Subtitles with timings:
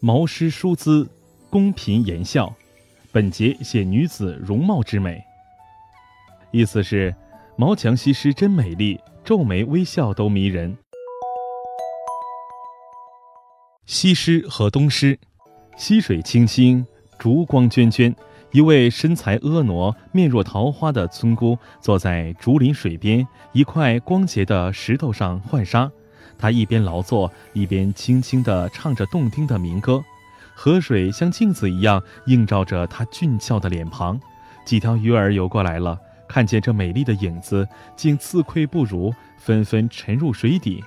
[0.00, 1.08] 毛诗书姿，
[1.50, 2.54] 宫嫔言笑。
[3.10, 5.20] 本节写女子容貌之美，
[6.52, 7.12] 意思是
[7.56, 10.76] 毛强西施真美丽，皱眉微笑都迷人。
[13.86, 15.18] 西施和东施，
[15.76, 16.86] 溪水清清，
[17.18, 18.14] 烛光涓涓。
[18.52, 25.90] 一位身材婀娜、面若桃花的村姑坐在竹林水边一块光洁的石头上浣纱，
[26.38, 30.02] 他一边劳作，一边轻轻地唱着动听的民歌。
[30.54, 34.18] 河水像镜子一样映照着他俊俏的脸庞。
[34.64, 35.98] 几条鱼儿游过来了，
[36.28, 40.82] 看见这美丽的影子，竟自愧不如，纷纷沉入水底。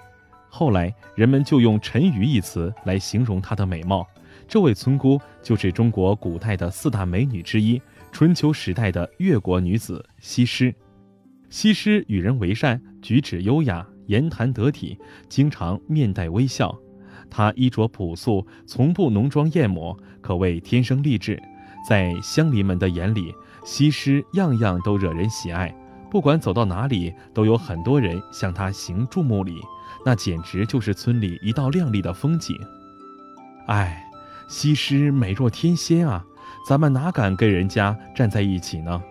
[0.50, 4.06] 后来人们就用“沉鱼”一词来形容她的美貌。
[4.48, 10.76] 这位村姑就是中国古代的四大美女之一，春秋时代的越国女子西施。
[11.50, 16.78] 西施与人为善，举止优雅，言谈得体，经常面带微笑。
[17.30, 21.42] 她衣着朴素，从不浓妆艳抹，可谓天生丽质。
[21.88, 25.74] 在乡邻们的眼里，西施样样都惹人喜爱，
[26.12, 29.56] 不管走到哪里，都有很多人向她行注目礼，
[30.06, 32.56] 那简直就是村里一道亮丽的风景。
[33.68, 34.08] 唉。
[34.48, 36.26] 西施美若天仙啊，
[36.68, 39.02] 咱们哪敢跟人家站在一起呢？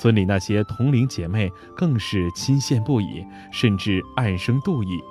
[0.00, 5.02] 村里那些同龄姐妹更是钦羡不已，甚至暗生妒意。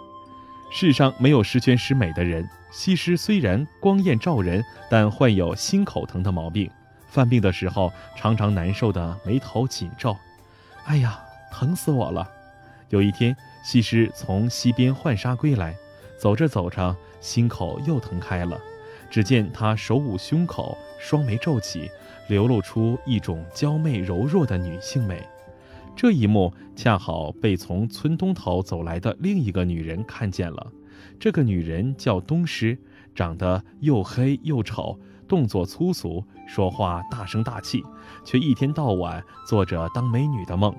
[0.72, 6.72] 世上没有十全十美的人，西施虽然光艳照人，但患有心口疼的毛病。
[7.06, 10.16] 犯病的时候，常常难受的眉头紧皱。
[10.86, 11.20] 哎呀，
[11.52, 12.26] 疼死我了！
[12.88, 15.76] 有一天，西施从溪边浣纱归来，
[16.18, 18.58] 走着走着，心口又疼开了。
[19.10, 21.90] 只见她手捂胸口，双眉皱起，
[22.28, 25.26] 流露出一种娇媚柔弱的女性美。
[25.96, 30.68] 这一幕恰好被从村东头走来的另一个女人看见了。
[31.20, 32.78] 这个女人叫东施，
[33.16, 37.84] 长得又黑又丑，动作粗俗，说话大声大气，
[38.24, 40.76] 却一天到晚做着当美女的梦。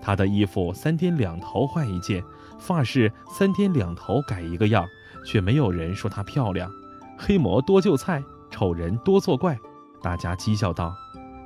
[0.00, 2.22] 她的衣服三天两头换一件，
[2.58, 4.86] 发饰三天两头改一个样，
[5.26, 6.70] 却没有人说她漂亮。
[7.16, 9.58] 黑魔多就菜，丑人多作怪。
[10.02, 10.94] 大家讥笑道：“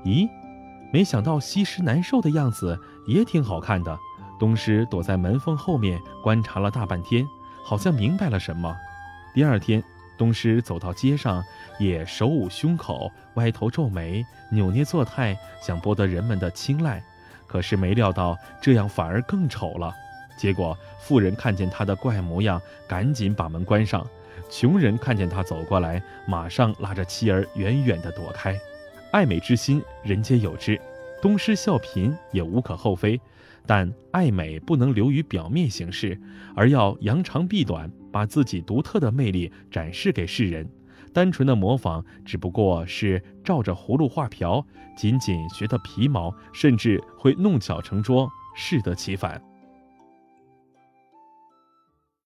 [0.05, 0.29] 咦，
[0.93, 3.97] 没想到西施难受的样子也挺好看的。”
[4.39, 7.27] 东施躲在门缝后面观察了大半天，
[7.65, 8.73] 好像明白了什么。
[9.35, 9.83] 第二天，
[10.17, 11.43] 东施走到街上，
[11.81, 17.03] 也手捂胸口，歪头皱眉，扭捏作态，想博得人们的青睐。
[17.49, 19.93] 可是没料到，这样反而更丑了。
[20.37, 24.07] 结果妇人看见他的怪模样，赶紧把门关上。
[24.51, 28.59] 穷人看见他走过来，马上拉着妻儿远远地躲开。
[29.13, 30.81] 爱美之心，人皆有之，
[31.23, 33.21] 东施效颦也无可厚非。
[33.67, 36.19] 但爱美不能流于表面形式，
[36.55, 40.67] 而要扬长避短，把自己独特的魅力展示给世人。
[41.13, 44.65] 单纯的模仿，只不过是照着葫芦画瓢，
[44.97, 49.43] 仅仅学得皮毛，甚至会弄巧成拙，适得其反。